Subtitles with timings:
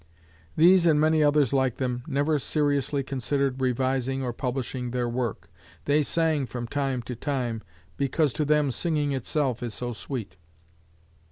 [0.57, 5.47] These and many others like them never seriously considered revising or publishing their work.
[5.85, 7.61] They sang from time to time
[7.97, 10.37] because to them "singing itself is so sweet."